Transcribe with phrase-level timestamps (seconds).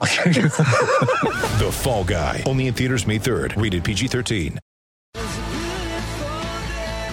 [1.58, 2.42] The Fall Guy.
[2.46, 3.60] Only in theaters May 3rd.
[3.60, 4.58] Rated PG-13.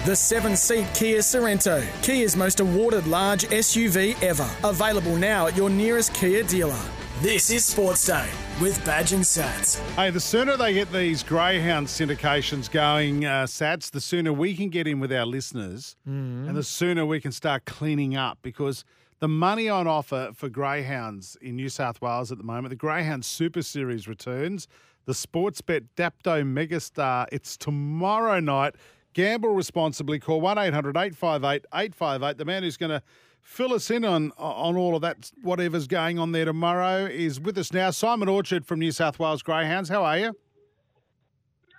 [0.04, 4.48] The seven seat Kia Sorento, Kia's most awarded large SUV ever.
[4.62, 6.78] Available now at your nearest Kia dealer.
[7.22, 8.28] This is Sports Day
[8.60, 9.80] with Badge and Sats.
[9.96, 14.68] Hey, the sooner they get these greyhound syndications going, uh, Sats, the sooner we can
[14.68, 18.84] get in with our listeners and the sooner we can start cleaning up because
[19.20, 23.24] the money on offer for greyhounds in New South Wales at the moment, the Greyhound
[23.24, 24.68] Super Series returns,
[25.06, 28.74] the Sportsbet Dapto Megastar, it's tomorrow night.
[29.14, 30.18] Gamble responsibly.
[30.18, 32.36] Call 1 800 858 858.
[32.36, 33.02] The man who's going to
[33.40, 37.56] fill us in on on all of that, whatever's going on there tomorrow, is with
[37.56, 37.90] us now.
[37.90, 39.88] Simon Orchard from New South Wales Greyhounds.
[39.88, 40.36] How are you?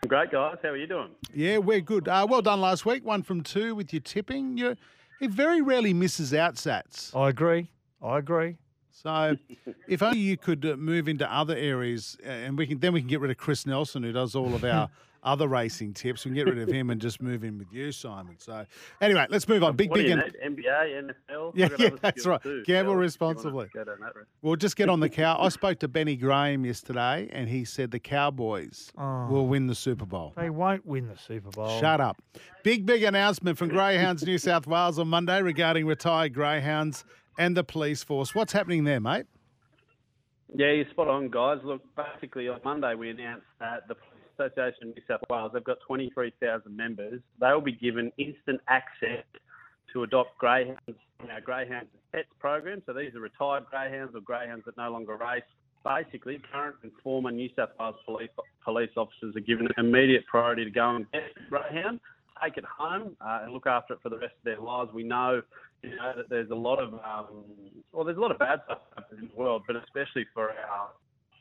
[0.06, 0.58] Great, guys.
[0.62, 1.10] How are you doing?
[1.34, 2.08] Yeah, we're good.
[2.08, 3.04] Uh, well done last week.
[3.04, 4.58] One from two with your tipping.
[4.58, 4.76] You,
[5.20, 7.16] he very rarely misses out, Sats.
[7.16, 7.70] I agree.
[8.02, 8.58] I agree.
[8.92, 9.36] So,
[9.88, 13.02] if only you could uh, move into other areas, uh, and we can then we
[13.02, 14.90] can get rid of Chris Nelson, who does all of our
[15.24, 16.26] other racing tips.
[16.26, 18.36] We can get rid of him and just move in with you, Simon.
[18.40, 18.66] So,
[19.02, 19.76] anyway, let's move on.
[19.76, 20.66] Big, what big, do and need?
[20.66, 21.52] NBA, NFL?
[21.56, 22.42] Yeah, yeah, that's right.
[22.42, 23.68] too, Gamble so if you wanna responsibly.
[23.74, 25.38] go down that we'll just get on the cow.
[25.40, 29.28] I spoke to Benny Graham yesterday, and he said the Cowboys oh.
[29.28, 30.34] will win the Super Bowl.
[30.36, 31.80] They won't win the Super Bowl.
[31.80, 32.22] Shut up.
[32.64, 37.06] Big, big announcement from Greyhounds New South Wales on Monday regarding retired Greyhounds
[37.38, 38.34] and the police force.
[38.36, 39.26] What's happening there, mate?
[40.56, 41.60] Yeah, you're spot on, guys.
[41.64, 45.64] Look, basically on Monday we announced that the Police Association of New South Wales, they've
[45.64, 47.22] got 23,000 members.
[47.40, 49.24] They will be given instant access
[49.94, 50.82] to adopt greyhounds
[51.24, 52.82] in our Greyhounds Pets program.
[52.86, 55.44] So these are retired greyhounds or greyhounds that no longer race.
[55.84, 58.30] Basically, current and former New South Wales police,
[58.64, 62.00] police officers are given immediate priority to go and get a greyhound,
[62.44, 64.92] take it home, uh, and look after it for the rest of their lives.
[64.94, 65.42] We know,
[65.84, 67.46] you know that there's a lot of, um,
[67.94, 70.90] well, there's a lot of bad stuff happening in the world, but especially for our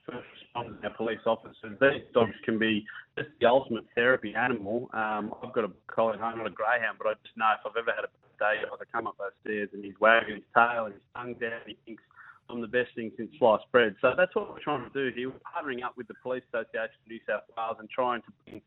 [0.07, 2.85] first responders, our police officers, these dogs can be
[3.19, 4.89] just the ultimate therapy animal.
[4.93, 7.77] Um, I've got a collie home, not a greyhound, but I just know if I've
[7.77, 10.95] ever had a day, I come up those stairs and he's wagging his tail and
[10.95, 12.03] his tongue's out, he thinks
[12.49, 13.97] I'm the best thing since sliced bread.
[14.01, 15.31] So that's what we're trying to do here.
[15.31, 18.63] We're partnering up with the Police Association of New South Wales and trying to bring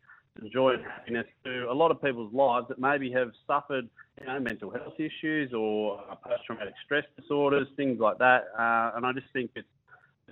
[0.51, 3.87] joy and happiness to a lot of people's lives that maybe have suffered,
[4.19, 8.45] you know, mental health issues or uh, post-traumatic stress disorders, things like that.
[8.57, 9.67] Uh, and I just think it's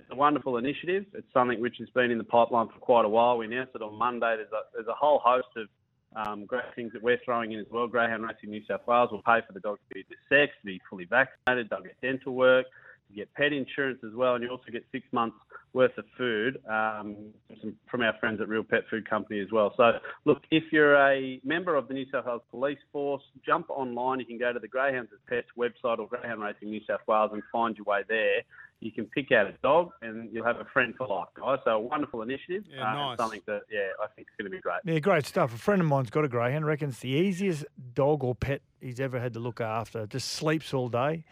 [0.08, 1.04] it's a wonderful initiative.
[1.12, 3.36] It's something which has been in the pipeline for quite a while.
[3.36, 4.36] We announced it on Monday.
[4.36, 5.68] There's a, there's a whole host of
[6.16, 7.86] um, great things that we're throwing in as well.
[7.86, 10.80] Greyhound Racing New South Wales will pay for the dog to be desexed, to be
[10.88, 12.64] fully vaccinated, they'll get dental work,
[13.10, 15.36] you get pet insurance as well, and you also get six months
[15.72, 17.16] worth of food um,
[17.90, 19.72] from our friends at Real Pet Food Company as well.
[19.76, 19.92] So,
[20.24, 24.20] look, if you're a member of the New South Wales Police Force, jump online.
[24.20, 27.30] You can go to the Greyhounds and Pets website or Greyhound Racing New South Wales
[27.32, 28.42] and find your way there.
[28.80, 31.58] You can pick out a dog and you'll have a friend for life, guys.
[31.64, 32.64] So, a wonderful initiative.
[32.70, 33.18] Yeah, uh, nice.
[33.18, 34.80] Something that, yeah, I think is going to be great.
[34.84, 35.54] Yeah, great stuff.
[35.54, 36.66] A friend of mine's got a greyhound.
[36.66, 37.64] Reckons the easiest
[37.94, 40.06] dog or pet he's ever had to look after.
[40.06, 41.24] Just sleeps all day.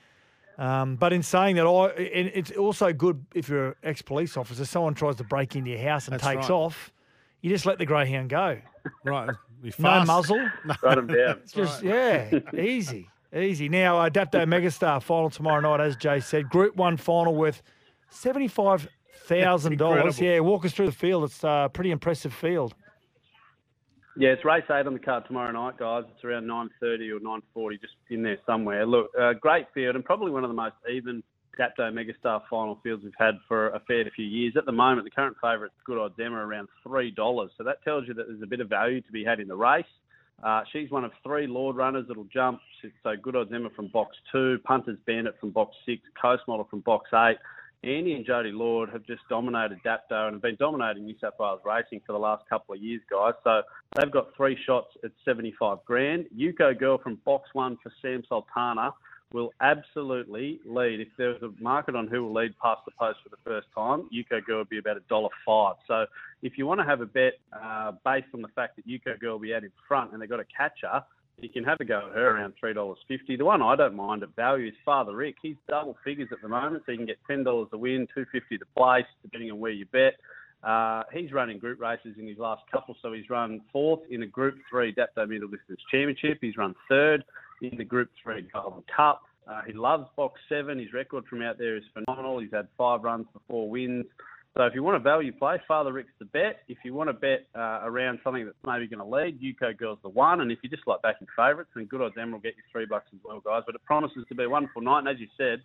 [0.58, 4.64] Um, but in saying that, I and it's also good if you're an ex-police officer.
[4.64, 6.56] Someone tries to break into your house and That's takes right.
[6.56, 6.92] off.
[7.42, 8.58] You just let the greyhound go.
[9.04, 9.28] Right.
[9.62, 10.06] Be No fast.
[10.06, 10.48] muzzle.
[10.82, 11.40] Write 'em down.
[11.52, 13.68] Just yeah, easy, easy.
[13.68, 16.48] Now Adapto Megastar final tomorrow night, as Jay said.
[16.48, 17.62] Group one final worth
[18.10, 18.88] seventy-five
[19.26, 20.20] thousand dollars.
[20.20, 21.24] Yeah, walk us through the field.
[21.24, 22.74] It's a pretty impressive field.
[24.19, 26.04] Yeah, it's race eight on the card tomorrow night, guys.
[26.15, 28.87] It's around nine thirty or nine forty, just in there somewhere.
[28.87, 31.22] Look, uh, great field and probably one of the most even
[31.59, 34.54] Dapto Megastar final fields we've had for a fair few years.
[34.56, 37.50] At the moment, the current favourite, Good Odds Emma, around three dollars.
[37.59, 39.57] So that tells you that there's a bit of value to be had in the
[39.57, 39.84] race.
[40.42, 42.60] Uh, she's one of three Lord runners that'll jump.
[43.03, 46.80] So Good Odds Emma from box two, Punters Bandit from box six, Coast Model from
[46.80, 47.36] box eight.
[47.84, 51.60] Andy and Jody Lord have just dominated Dapto and have been dominating New South Wales
[51.64, 53.34] racing for the last couple of years, guys.
[53.44, 53.62] So
[53.94, 56.26] they've got three shots at 75 grand.
[56.36, 58.92] Yuko Girl from box one for Sam Sultana
[59.32, 61.00] will absolutely lead.
[61.00, 63.66] If there was a market on who will lead past the post for the first
[63.74, 65.76] time, Yuko Girl would be about a dollar five.
[65.86, 66.06] So
[66.42, 69.32] if you want to have a bet uh, based on the fact that Yuko Girl
[69.32, 71.02] will be out in front and they've got a catcher,
[71.38, 73.36] you can have a go at her around three dollars fifty.
[73.36, 75.36] The one I don't mind at value is Father Rick.
[75.42, 78.24] He's double figures at the moment, so you can get ten dollars a win, two
[78.33, 80.15] fifty to place, depending on where you bet.
[80.62, 84.27] Uh, he's running group races in his last couple, so he's run fourth in a
[84.27, 86.38] Group 3 Dapto Middle Distance Championship.
[86.41, 87.22] He's run third
[87.62, 89.22] in the Group 3 Golden Cup.
[89.47, 90.78] Uh, he loves box seven.
[90.78, 92.41] His record from out there is phenomenal.
[92.41, 94.06] He's had five runs for four wins.
[94.56, 96.60] So if you want a value play, Father Rick's the bet.
[96.66, 99.98] If you want to bet uh, around something that's maybe going to lead, Yuko Girl's
[100.03, 100.41] the one.
[100.41, 102.86] And if you just like backing favourites, then Good Odds Emerald will get you three
[102.86, 103.64] bucks as well, guys.
[103.66, 105.00] But it promises to be a wonderful night.
[105.00, 105.60] And as you said,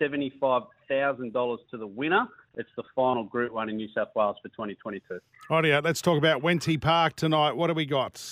[0.00, 2.28] $75,000 to the winner.
[2.54, 5.18] It's the final Group 1 in New South Wales for 2022.
[5.50, 7.56] Rightio, let's talk about Wenty Park tonight.
[7.56, 8.22] What do we got?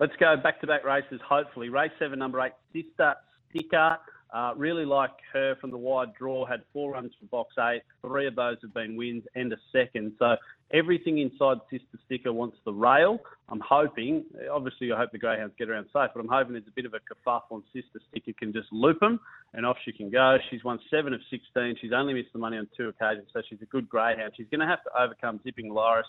[0.00, 1.68] Let's go back to back races, hopefully.
[1.68, 3.16] Race 7, number 8, Sister
[3.50, 3.98] Sticker.
[4.34, 6.44] Uh, really like her from the wide draw.
[6.44, 7.82] Had four runs for box eight.
[8.02, 10.12] Three of those have been wins and a second.
[10.18, 10.36] So
[10.72, 13.20] everything inside Sister Sticker wants the rail.
[13.48, 16.74] I'm hoping, obviously, I hope the greyhounds get around safe, but I'm hoping there's a
[16.74, 19.20] bit of a kerfuffle and Sister Sticker can just loop them
[19.54, 20.38] and off she can go.
[20.50, 21.76] She's won seven of 16.
[21.80, 24.32] She's only missed the money on two occasions, so she's a good greyhound.
[24.36, 26.06] She's going to have to overcome Zipping Loris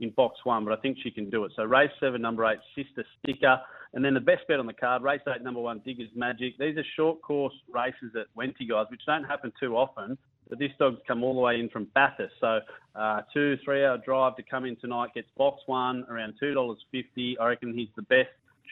[0.00, 1.52] in box one, but I think she can do it.
[1.56, 3.60] So race seven, number eight, Sister Sticker.
[3.92, 6.56] And then the best bet on the card, race eight, number one, Diggers Magic.
[6.58, 10.16] These are short course races at Wenty, guys, which don't happen too often.
[10.48, 12.34] But this dog's come all the way in from Bathurst.
[12.40, 12.60] So
[12.94, 17.34] uh, two, three hour drive to come in tonight, gets box one around $2.50.
[17.40, 18.30] I reckon he's the best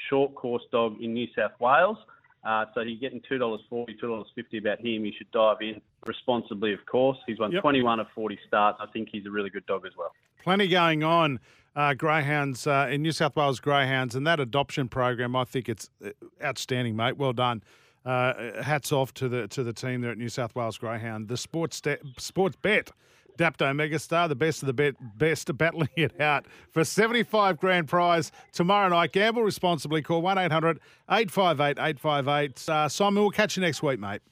[0.09, 1.99] short course dog in New South Wales.
[2.45, 5.05] Uh, so you're getting $2.40, $2.50 about him.
[5.05, 7.19] You should dive in responsibly, of course.
[7.27, 7.63] He's won Yep.
[7.63, 8.79] 21 of 40 starts.
[8.81, 10.13] I think he's a really good dog as well.
[10.49, 11.41] Plenty going on,
[11.77, 15.37] uh, greyhounds uh, in New South Wales greyhounds, and that adoption program.
[15.37, 16.09] I think it's uh,
[16.43, 17.19] outstanding, mate.
[17.19, 17.63] Well done.
[18.03, 21.29] Uh, hats off to the to the team there at New South Wales Greyhound.
[21.29, 22.91] The sports sta- sports bet.
[23.37, 28.33] Dapto Megastar, the best of the bet, best battling it out for 75 grand prize
[28.51, 29.13] tomorrow night.
[29.13, 30.01] Gamble responsibly.
[30.01, 30.81] Call 1 800
[31.11, 32.69] 858 858.
[32.71, 34.23] Uh, Simon, we'll catch you next week, mate.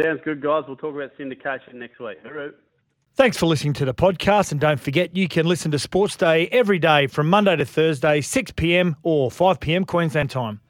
[0.00, 0.62] Sounds good, guys.
[0.68, 2.22] We'll talk about syndication next week.
[2.24, 2.52] Hooroo.
[3.16, 4.52] Thanks for listening to the podcast.
[4.52, 8.20] And don't forget, you can listen to Sports Day every day from Monday to Thursday,
[8.20, 8.94] 6 p.m.
[9.02, 9.86] or 5 p.m.
[9.86, 10.60] Queensland time.